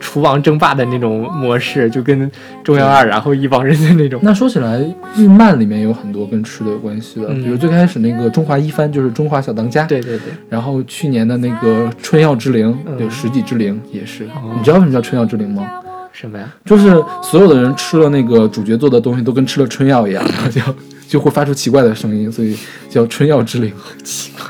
[0.00, 2.28] 厨王争霸的那种模式，就跟
[2.64, 4.18] 中央二然后一帮人的那种。
[4.22, 4.80] 那说起来，
[5.14, 15.68] 日漫里面有很多跟吃的有关系的，嗯比如最开始那个《中华一番》就是《中华小当家》，对对对，然后去年的那个《春药之灵》嗯有《十几之灵》也是，哦你知道为什么叫春药之灵吗？
[16.12, 16.52] 什么呀？
[16.64, 16.90] 就是
[17.22, 20.60] 所有的人吃了那个主角做的东西，都跟吃了春药一样，然 后就
[21.08, 22.56] 就会发出奇怪的声音，所以
[22.88, 23.72] 叫春药之灵。
[24.04, 24.44] 奇怪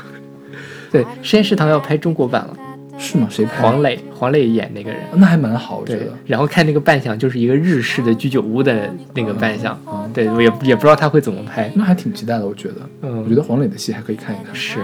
[0.91, 2.53] 对，实验食堂要拍中国版了，
[2.97, 3.27] 是吗？
[3.29, 3.61] 谁拍？
[3.61, 4.99] 黄磊，黄磊演那个人。
[5.15, 9.77] 那还蛮好，我觉对得。，然后看那个扮相，就是一个日式的居酒屋的那个扮相。
[9.87, 11.71] 嗯对我也也不知道他会怎么拍。
[11.73, 12.75] 那还挺期待的，我觉得。
[13.01, 14.53] 嗯我觉得黄磊的戏还可以看一看。
[14.53, 14.79] 是，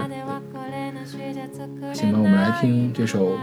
[1.94, 3.38] 行吧，我们来听这首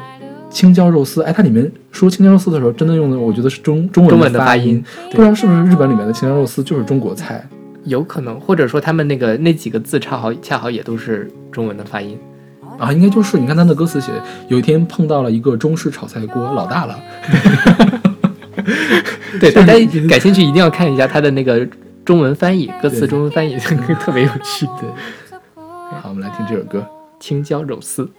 [0.50, 1.22] 青椒肉丝。
[1.22, 7.46] 哎，它里面说青椒肉丝的时候，真的用的我觉得是中中文的发音不知道是不是日本里面的青椒肉丝就是中国菜。
[7.84, 12.18] 有可能，或者说他们那个那几个字恰好恰好也都是中文的发音。
[12.77, 14.11] 啊，应该就是你看他的歌词写，
[14.47, 16.99] 有一天碰到了一个中式炒菜锅，老大了。
[19.39, 21.67] 对，大家像是感兴趣一定要看一下他的那个
[22.03, 24.65] 中文翻译，歌词对中文翻译特 别有趣。
[24.79, 24.89] 对，
[26.01, 26.85] 好，我们来听这首歌。
[27.19, 28.09] 青椒肉丝。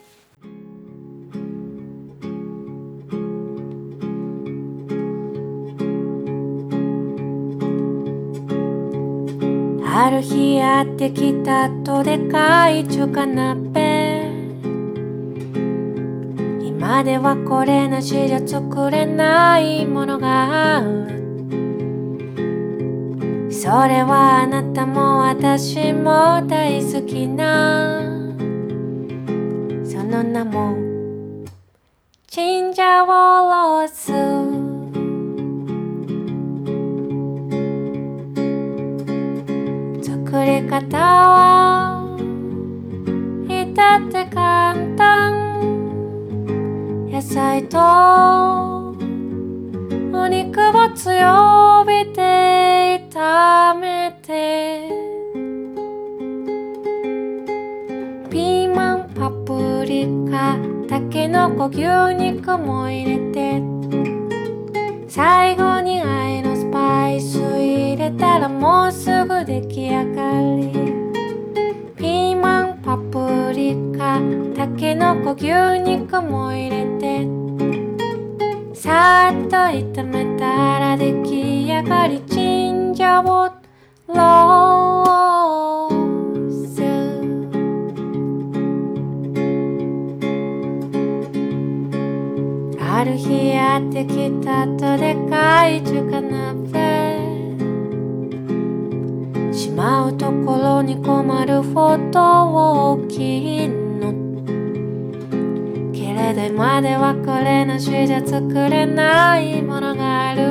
[9.94, 13.85] ある日やってきたとでかい中華鍋
[16.89, 21.05] 今ではこれなしじゃ作れないものがある。
[23.51, 27.99] それはあなたも私も大好きな。
[29.83, 30.77] その名も
[32.25, 34.07] チンジャオロース。
[40.01, 42.17] 作り方は
[43.49, 45.36] 至って簡単。
[47.17, 47.79] 野菜と
[50.15, 54.87] お肉を強火で炒めて
[58.29, 61.81] ピーマンパプリカたけのこ牛
[62.15, 63.63] 肉も入れて
[65.07, 70.39] 最後に愛のスパイス入れたらもうすぐ出来上が
[70.83, 70.96] り。
[73.53, 74.21] リカ
[74.55, 75.47] たけのこ牛
[75.81, 77.27] 肉も入れて。
[78.73, 82.21] さっと炒めたら出来上がり。
[82.21, 83.49] チンジャオ
[84.07, 85.95] ロー
[86.65, 86.81] ス
[92.79, 96.86] ある日やってきたとでかい中華鍋
[100.07, 102.19] うところに困るほど
[102.91, 104.11] 大きいの
[105.93, 110.41] けれど今ではこれなしじゃ作れないものがある。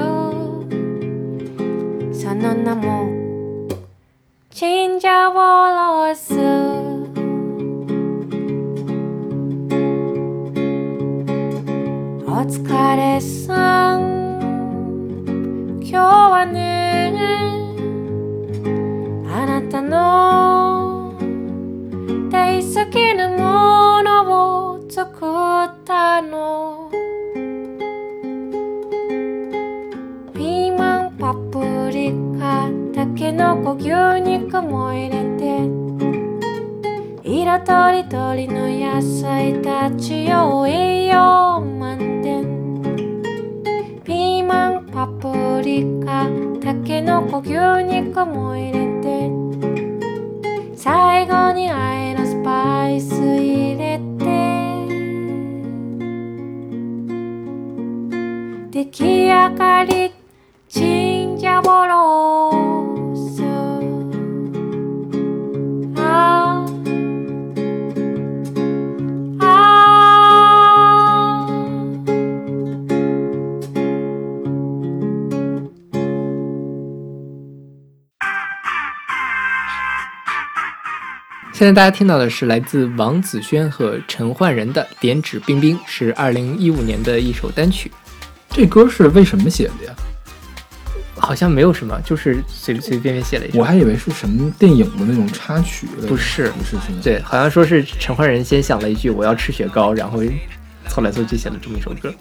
[2.14, 3.68] その名も
[4.50, 6.34] チンジャオロース。
[12.28, 14.00] お疲れさん。
[15.82, 15.94] 今日
[16.30, 16.75] はね
[19.76, 21.12] たの。
[22.30, 26.90] 大好きなものを作ったの。
[30.32, 33.90] ピーマンパプリカたけのこ牛
[34.22, 35.60] 肉も入れて。
[37.22, 42.46] 色とりどりの野菜たちを栄養満点。
[44.04, 46.30] ピーマンパプリカ
[46.62, 47.52] たけのこ牛
[47.84, 48.85] 肉も入れて。
[50.86, 54.26] 最後にあえのスパイス入れて。
[58.70, 60.05] 出来上がり
[81.56, 87.90] 现在大家听到的是来自王子轩和陈奂仁的《点指冰冰》，是二零一五年的一首单曲，
[88.50, 89.94] 这歌是为什么写的呀？
[91.16, 93.58] 好像没有什么，就是随随随便便写了一首。
[93.58, 95.86] 我还以为是什么电影的那种插曲。
[96.06, 97.00] 不是不是什么？
[97.02, 100.22] 对，好像说是陈奂仁先想了一句“我要吃雪糕”，然后
[100.90, 102.12] 凑来凑去写了这么一首歌。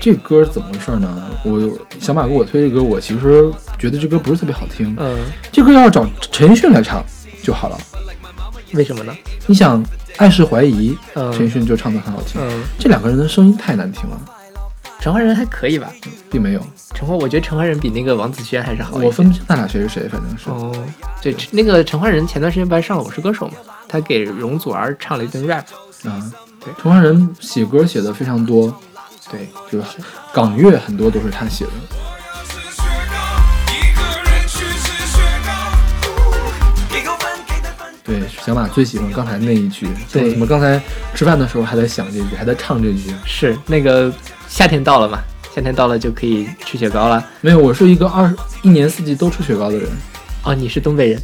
[0.00, 1.28] 这歌怎么回事呢？
[1.42, 4.94] 我小马给我推这歌，我其实觉得这歌不是特别好听。
[5.00, 5.18] 嗯，
[5.50, 7.04] 这歌要是找陈奕迅来唱
[7.42, 7.76] 就好了。
[8.72, 9.14] 为什么呢？
[9.46, 9.84] 你想，
[10.16, 12.40] 爱是怀疑，嗯陈奕迅就唱的很好听。
[12.40, 14.20] 嗯，这两个人的声音太难听了，
[15.00, 15.90] 陈奂仁还可以吧？
[16.30, 16.60] 并没有。
[16.94, 18.96] 陈奂，我觉得陈奂仁比那个王子轩还是好。
[18.96, 20.50] 我分不清他俩谁是谁，反正是。
[20.50, 20.74] 哦，
[21.22, 23.56] 对，那个陈奂仁前段时间不还上了《我是歌手》嘛？
[23.88, 25.64] 他给容祖儿唱了一段 rap。
[26.08, 26.32] 啊，
[26.64, 28.74] 对陈奂仁写歌写的非常多，
[29.30, 29.86] 对，就是
[30.32, 31.70] 港乐很多都是他写的。
[38.08, 40.80] 对，小马最喜欢刚才那一句，对说什么刚才
[41.14, 43.14] 吃饭的时候还在想这句，还在唱这句。
[43.26, 44.10] 是那个
[44.48, 45.18] 夏天到了嘛？
[45.54, 47.22] 夏天到了就可以吃雪糕了。
[47.42, 49.86] 没有，我是一个二一年四季都吃雪糕的人，
[50.42, 51.20] 哦，你是东北人，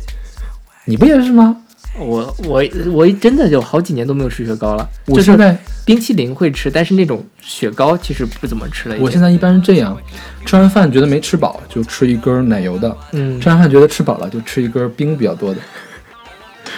[0.84, 1.56] 你不也是吗？
[1.96, 2.62] 我我
[2.92, 4.86] 我真的有好几年都没有吃雪糕了。
[5.06, 5.56] 就是我现在
[5.86, 8.96] 冰淇淋会吃，但是那种雪糕其实不怎么吃了。
[9.00, 9.96] 我现在一般是这样，
[10.44, 15.60] 吃完饭觉得没吃饱就吃一根奶油的，嗯吃完饭觉得吃饱了就吃一根冰比较多的。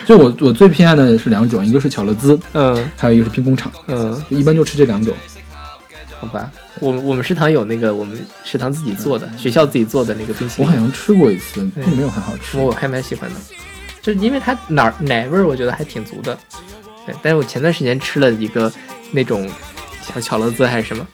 [0.07, 5.13] 就我我最偏爱的是两种，一个是巧乐兹，嗯还有一个是兵工厂，嗯，一般就吃这两种。
[6.19, 6.51] 好吧，
[6.81, 12.57] 我们我们食堂有那个我们食堂自己做的，学校自己做的那个冰淇淋，我好像吃过一次，并没有很好吃。
[12.57, 13.37] 我还蛮喜欢的，
[14.01, 16.39] 就是因为它哪儿奶味儿，我觉得还挺足的。
[17.05, 18.73] 对，但是我前段时间吃了一个
[19.13, 19.47] 那种
[20.01, 21.07] 小巧乐兹还是什么，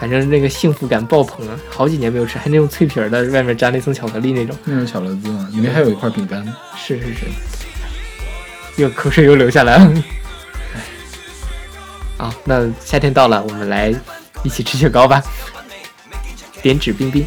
[0.00, 1.56] 反正那个幸福感爆棚啊！
[1.70, 4.56] 好几年没有吃，还那种脆皮儿的，外面粘了一层巧克力那种。
[4.64, 6.44] 那是巧乐兹嘛，里面还有一块饼干。
[6.76, 7.26] 是是是，
[8.78, 9.92] 又口水又流下来了。
[10.74, 10.82] 哎，
[12.16, 13.92] 好，那夏天到了，我们来
[14.42, 15.22] 一起吃雪糕吧。
[16.62, 17.26] 点指冰冰。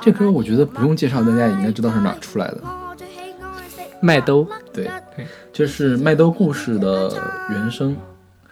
[0.00, 2.60] 这歌我觉得不用介绍，大家也应该知道是哪出来的。
[4.00, 4.90] 麦兜对，
[5.52, 7.10] 这是麦兜故事的
[7.50, 7.96] 原声。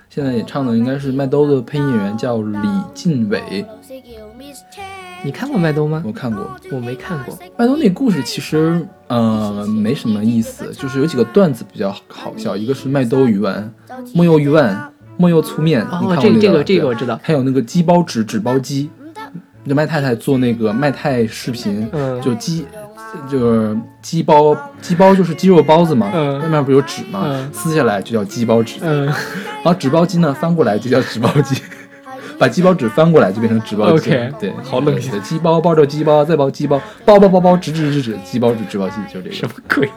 [0.08, 3.64] 现在演唱的应该是麦兜的配音演员，叫李进伟。
[5.22, 6.02] 你看过麦兜吗？
[6.06, 7.36] 我看过，我没看过。
[7.56, 13.70] 麦兜那故事其实呃没什么意思，就是有几个段子比较好笑，一个是麦兜鱼丸，
[14.14, 15.86] 莫有鱼丸，莫有粗面。
[16.00, 18.88] 你看这个这个这个我知道，还有那个鸡包纸，纸包鸡。
[19.66, 22.66] 就麦太太做那个麦太视频，嗯就鸡
[23.30, 31.60] 就是鸡包，鸡包就是鸡肉包子嘛，嗯外面不是有纸嘛，嗯撕下来就叫鸡包纸，嗯然后纸包鸡呢翻过来就叫纸包鸡。
[32.36, 39.32] 把鸡包纸翻过来就变成纸包鸡 OK，对，好冷血對雞包包着鸡包，再包鸡包，包包包包纸纸纸纸，鸡包纸纸包鸡，就这个。
[39.34, 39.88] 什么鬼？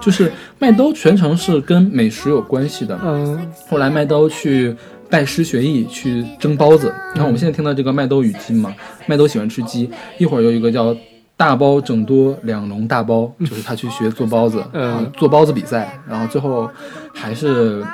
[0.00, 2.96] 就是麦兜全程是跟美食有关系的。
[3.02, 3.36] 嗯
[3.68, 4.76] 后来麦兜去
[5.12, 6.88] 拜师学艺，去蒸包子。
[7.14, 8.74] 然后我们现在听到这个麦兜与鸡嘛，
[9.06, 9.90] 麦兜喜欢吃鸡。
[10.16, 10.96] 一会儿有一个叫
[11.36, 16.66] 大包整多两笼大包，就是他去学做包子，嗯做包子比赛，然后最后
[17.12, 17.84] 还是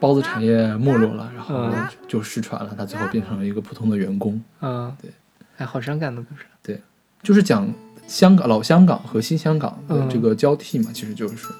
[0.00, 4.40] 包子产业没落了，然后嗯就失传了，他最后变成了一个普通的员工。
[4.62, 5.10] 嗯，对，
[5.58, 6.46] 哎，好伤感的故事。
[6.62, 6.80] 对
[7.22, 7.70] 就是讲
[8.06, 11.54] 香港老香港和新香港的嗯这个交替嘛，其实就是，对，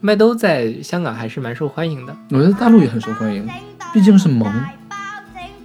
[0.00, 3.48] 麦兜在香港还是蛮受欢迎的，我觉得大陆也很受欢迎，
[3.92, 4.52] 毕竟是萌。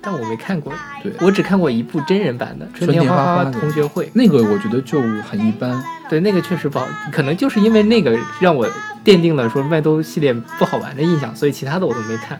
[0.03, 0.73] 但我没看过，
[1.03, 4.05] 对，我只看过一部真人版的《春天花花同学会》。
[4.13, 5.83] 那个我觉得就很一般。
[6.09, 8.67] 对，那个确实不好，可能就是因为那个让我
[9.05, 12.39] 奠定了说麦兜系列不好玩的印象，所以其他的我都没看。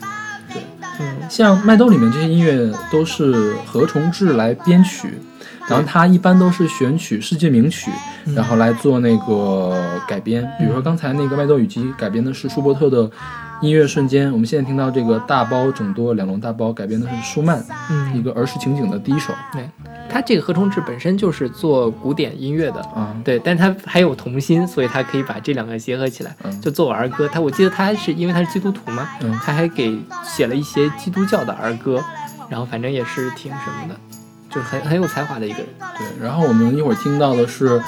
[0.52, 0.64] 对，
[1.00, 5.20] 嗯像麦兜里面这些音乐都是何重志来编曲，
[5.72, 7.90] 然后他一般都是选取世界名曲，
[8.26, 8.36] 嗯。
[8.36, 10.48] 然后来做那个改编。
[10.60, 13.08] 比如说刚才那个麦兜雨姬改编的是舒伯特的
[13.62, 18.18] 《音乐瞬间》，我们现在听到这个大包整多两笼大包改编的是舒曼嗯。
[18.18, 19.70] 一个儿时情景的第一首对，
[20.10, 26.62] 他这个何重志本身就是做古典音乐的，啊，对，但是他还有童心，所以他可以把这两个结合起来，嗯。
[26.62, 27.28] 就做儿歌。
[27.28, 29.32] 他我记得他是因为他是基督徒嘛，嗯。
[29.44, 32.04] 他还给写了一些基督教的儿歌，
[32.50, 33.96] 然后反正也是挺什么的，
[34.54, 35.68] 就是很很有才华的一个人。
[35.98, 36.06] 对。
[36.24, 37.82] 然后我们一会儿听到的是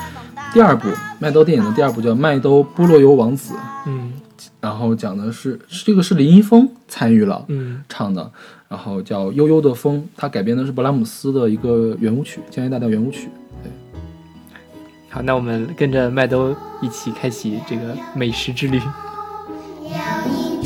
[0.54, 0.88] 第二部
[1.20, 3.54] 麦兜电影的第二部叫《麦兜菠萝油王子》，
[3.86, 4.14] 嗯
[4.60, 7.44] 然后讲的是是这个是林一峰参与了。
[7.50, 8.32] 嗯唱的，
[8.70, 13.28] 然后叫《悠悠的风》，它改编的是勃拉姆斯的一个圆舞曲，《江夜大调圆舞曲》。
[13.62, 13.72] 对
[15.10, 18.82] 好，那我们跟着麦兜一起开启这个美食之旅。
[20.26, 20.64] 一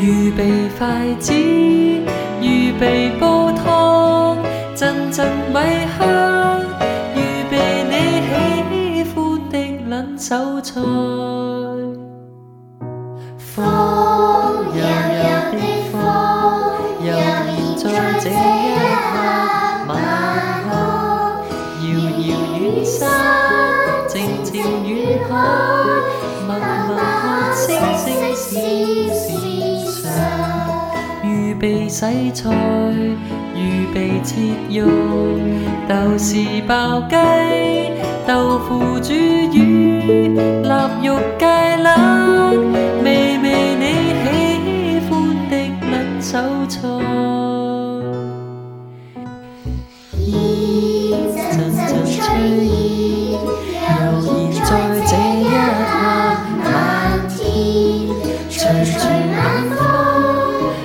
[0.00, 0.86] 预备，快
[1.18, 1.47] 接。
[34.38, 34.86] 切肉，
[35.88, 37.16] 豆豉爆雞，
[38.24, 39.58] 豆腐煮魚，
[40.62, 40.68] 臘
[41.02, 41.86] 肉芥辣，
[43.02, 43.06] 味
[43.42, 43.46] 味
[43.80, 43.84] 你
[44.22, 44.26] 喜
[45.10, 45.10] 歡
[45.50, 45.52] 的
[45.90, 46.30] 撚手
[46.68, 46.76] 菜。
[50.14, 50.22] 一
[51.34, 51.36] 陣
[51.74, 51.82] 陣
[52.22, 53.90] 吹意，悠
[54.22, 54.70] 然在
[55.04, 55.50] 這一
[55.82, 55.92] 刻
[56.62, 56.66] 漫
[57.28, 57.36] 天，
[58.48, 58.96] 隨隨
[59.34, 59.36] 晚
[59.74, 59.80] 風，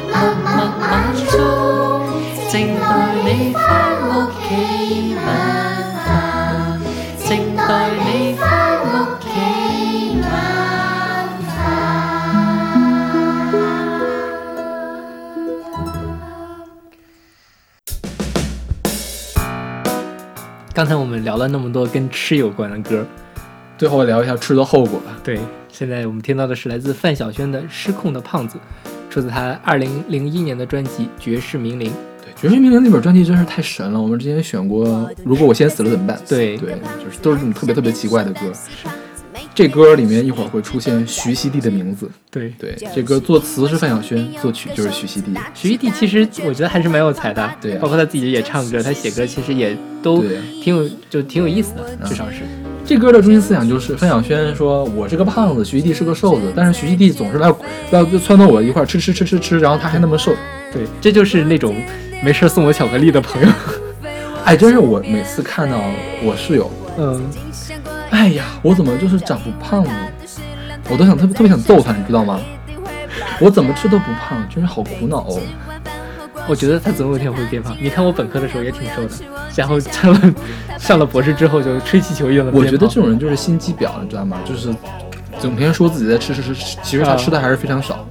[0.09, 0.83] 默默晚
[1.29, 1.31] 鐘，
[2.49, 2.82] 靜待
[3.35, 5.25] 你返屋企晚
[6.05, 6.77] 飯，
[7.17, 8.45] 靜待你返
[8.85, 8.85] 屋
[9.19, 9.25] 企
[10.21, 10.23] 晚
[20.75, 23.03] 刚才我们聊了那么多跟吃有关的歌，
[23.79, 25.17] 最后聊一下吃的后果吧。
[25.23, 28.59] 对，现在我们听到的是来自范晓萱的《失控的胖子》，
[29.11, 31.89] 出自她二零零一年的专辑《绝世名伶》。
[32.43, 34.01] 对，《绝世名伶》那本专辑真是太神了。
[34.01, 34.85] 我们之前选过
[35.23, 38.39] 《如果我先死了怎么办》，对对，就是都是这种特别特别奇怪的歌。
[39.55, 42.09] 这歌里面一会儿会出现徐熙娣的名字。
[42.29, 45.39] 对，对，这歌作词是范晓萱，作曲就是徐熙娣。
[45.53, 50.21] 徐熙娣其实我觉得还是蛮有才的，对啊包括她自己也唱歌，她写歌其实也都
[50.61, 52.41] 挺有，就挺有意思的，至少是。
[52.85, 57.47] 这歌的中心思想就是范晓萱说：“我是个胖子，徐熙娣是个瘦子，但是徐熙娣总是来
[57.91, 60.35] 要撺掇我一块儿吃吃吃吃吃，然后她还那么瘦。
[60.73, 61.75] 对，这就是那种
[62.23, 63.47] 没事送我巧克力的朋友。
[64.45, 65.77] 哎，真是我每次看到
[66.21, 67.21] 我室友，嗯，
[68.09, 69.91] 哎呀，我怎么就是长不胖呢？
[70.89, 72.39] 我都想特别特别想揍他，你知道吗？
[73.39, 75.39] 我怎么吃都不胖，真是好苦恼哦。
[76.45, 77.73] 我觉得他总有一天会变胖。
[77.79, 79.09] 你看我本科的时候也挺瘦的，
[79.55, 80.33] 然后上了
[80.77, 82.51] 上了博士之后就吹气球一样的。
[82.51, 84.37] 我觉得这种人就是心机婊，你知道吗？
[84.43, 84.75] 就是
[85.39, 87.95] 整天说自己在吃吃吃，其实他吃的还是非常少。
[87.95, 88.05] 啊，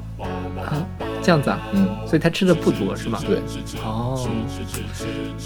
[1.23, 3.19] 这样子啊，嗯，所以他吃的不多是吗？
[3.27, 3.37] 对，
[3.85, 4.29] 哦，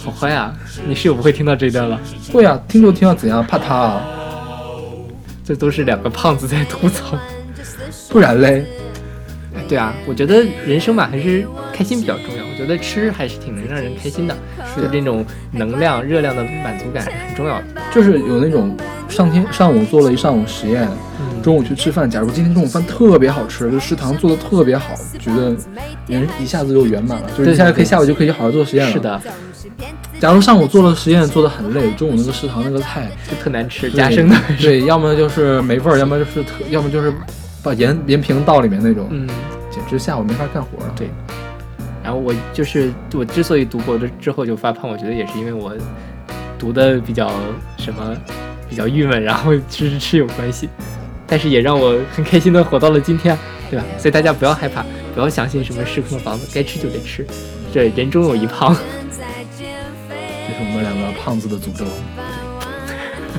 [0.04, 0.54] 好坏啊！
[0.86, 2.00] 你室友不会听到这一段了？
[2.32, 3.46] 会啊，听就听啊，怎样？
[3.46, 4.02] 怕他啊？
[5.44, 7.16] 这都是两个胖子在吐槽。
[8.08, 8.66] 不然嘞？
[9.54, 11.46] 哎对啊，我觉得人生嘛，还是
[11.76, 12.44] 开心比较重要。
[12.44, 14.34] 我觉得吃还是挺能让人开心的，
[14.74, 17.64] 是就这种能量、热量的满足感很重要的。
[17.94, 18.74] 就是有那种
[19.08, 20.88] 上天上午做了一上午实验，
[21.20, 22.08] 嗯中午去吃饭。
[22.10, 25.54] 假如今天中午饭特别好吃，就食堂做的特别好，觉得
[26.06, 28.92] 人一下子就圆满了，就是一下子可以下午就可以好好做实验了。
[28.92, 28.98] 是。
[28.98, 29.20] 的，
[30.18, 34.36] 假如上午做了实验做的很累，中午那个食堂那个菜就特难吃，加生的。
[34.60, 37.12] 对，要么就是没味儿，要么就是特，要么就是
[37.62, 39.28] 把盐盐瓶倒里面那种，嗯，
[39.70, 40.92] 简直下午没法干活了。
[40.96, 41.08] 对。
[42.06, 45.76] 然后我就是我之所以读博的之后就发胖，我觉得也是因为我
[46.56, 47.32] 读的比较
[47.78, 48.16] 什么
[48.70, 50.68] 比较郁闷，然后吃吃吃有关系，
[51.26, 53.36] 但是也让我很开心的活到了今天，
[53.68, 53.84] 对吧？
[53.98, 54.86] 所以大家不要害怕，
[55.16, 57.26] 不要相信什么失控的房子，该吃就得吃，
[57.74, 58.72] 这人中有一胖。
[59.10, 61.84] 这是我们两个胖子的诅咒。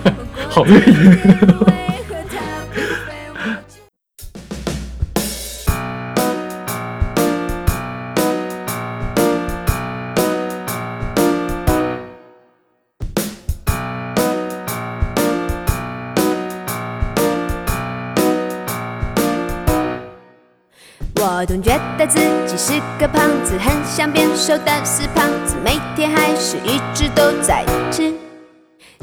[0.51, 0.65] 好
[21.39, 22.17] 我总觉得自
[22.47, 28.11] 己是个胖子，很想变瘦，但是胖子每天还是一直都在吃。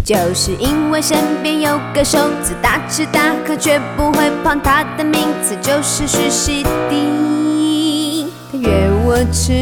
[0.04, 8.26] 就是因为身边有个瘦子，大吃大喝却不会胖，他的名字就是徐熙娣。
[8.50, 8.68] 他约
[9.04, 9.52] 我吃，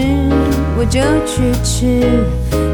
[0.78, 1.84] 我就去吃，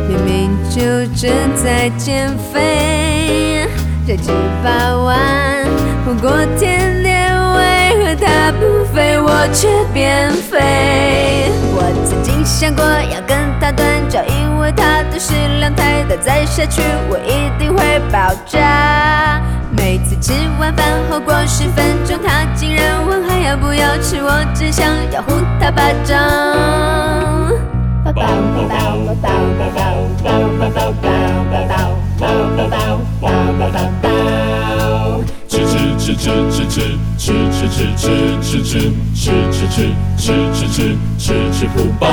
[0.08, 0.80] 明明就
[1.20, 3.66] 正在减肥，
[4.06, 4.30] 这几
[4.62, 5.66] 百万
[6.04, 8.77] 不过天天为何他不
[9.40, 11.52] 我却变肥？
[11.72, 19.40] 我曾经想过要跟他断交，因为他的食量太大，再下去我一定会爆炸。
[19.70, 25.30] 每次吃完饭后过十分钟，他竟然问还要不要吃，我只想要呼
[25.60, 26.18] 他巴掌。
[35.68, 36.80] 吃吃吃吃吃
[37.18, 38.74] 吃吃吃吃吃吃
[39.12, 39.28] 吃吃
[39.66, 42.06] 吃吃吃吃吃吃不饱。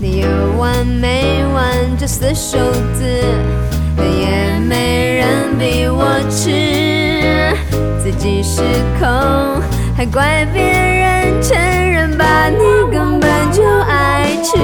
[0.00, 0.26] 你有
[0.58, 1.62] 完没完
[1.96, 2.58] 这死瘦
[2.94, 3.04] 子，
[3.96, 6.50] 也没人比我吃，
[8.02, 8.60] 自己失
[8.98, 9.08] 控
[9.96, 12.58] 还怪别人承认吧，你
[12.90, 14.58] 根本就爱吃。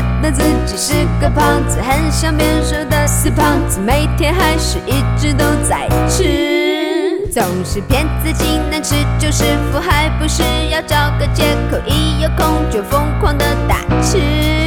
[0.00, 14.59] 觉得自己是个胖子，很想变瘦的死胖子，每天还是一直都在吃，总是骗自己能吃就是福，还不是要找个借口，一有空就疯狂的大吃。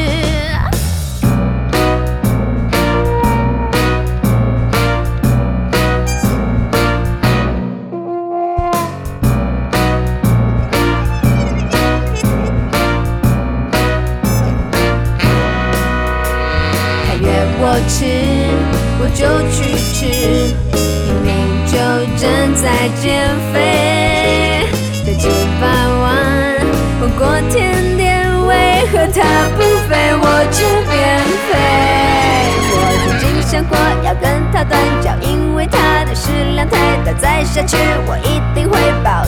[17.87, 18.05] 吃，
[18.99, 19.55] 我就去
[19.93, 20.05] 吃，
[20.73, 21.31] 明明
[21.65, 21.73] 就
[22.17, 22.23] 正
[22.55, 22.63] 在
[23.01, 23.03] 减
[23.53, 24.67] 肥。
[25.05, 25.27] 这几
[25.59, 25.63] 百
[26.01, 26.03] 万
[26.99, 27.21] 火锅
[27.51, 28.03] 甜点
[28.47, 28.51] 为
[28.91, 29.19] 何它
[29.55, 30.93] 不肥，我却变
[31.47, 31.51] 肥？
[32.75, 37.77] 我曾经想过要跟他断交，因为他的食量太大，再下去
[38.07, 39.25] 我一定会爆。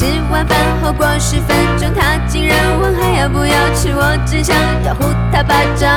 [0.00, 5.92] 吃完饭后过十分钟，他竟然问还要不要吃，我只想要呼他巴掌。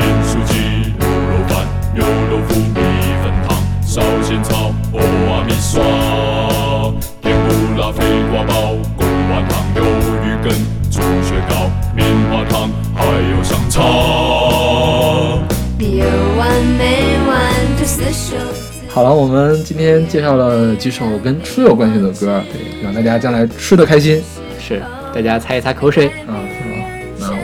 [0.00, 2.80] 盐酥鸡、卤肉饭、牛肉腐、米
[3.22, 5.82] 粉汤、烧仙草、欧阿米刷、
[7.20, 8.54] 甜不辣、肥瓜包、
[8.96, 9.84] 贡丸汤、鱿
[10.24, 10.50] 鱼羹、
[10.90, 13.82] 猪血糕、棉花糖，还有香肠。
[15.78, 16.06] 有
[16.38, 16.48] 完
[16.78, 17.36] 没完
[17.78, 18.69] 这死瘦子？
[18.92, 24.20] 好了，我们今天介绍了几首跟吃有关系的歌，对，让大家将来吃的开心。
[24.58, 24.82] 是，
[25.14, 26.08] 大家擦一擦口水。
[26.26, 26.42] 啊，
[27.16, 27.38] 那我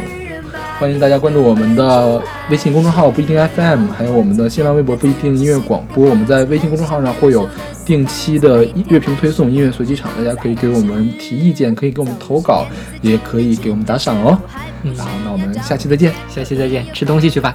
[0.80, 2.20] 欢迎大家关注我们的
[2.50, 6.04] 微信公众号不一定 FM，还有我们的新浪微博不一定音乐广播。
[6.10, 7.48] 我们在微信公众号上会有
[7.84, 12.66] 定期的音乐评推送、音乐随机场，大家可以给我们提意见，可以给我们投稿，
[13.00, 14.36] 也可以给我们打赏哦。
[14.82, 16.12] 嗯好，那我们下期再见。
[16.28, 17.54] 下期再见，吃东西去吧。